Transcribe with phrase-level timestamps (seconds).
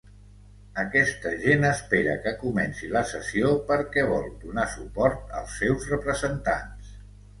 [0.83, 6.95] Aquesta gent espera que comenci la sessió perquè vol donar suport als seus representants.